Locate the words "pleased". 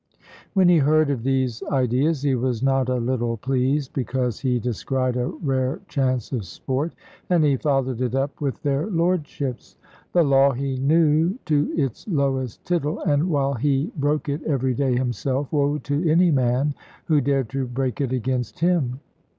3.37-3.93